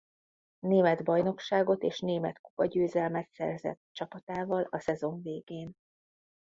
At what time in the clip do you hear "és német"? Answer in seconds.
1.83-2.39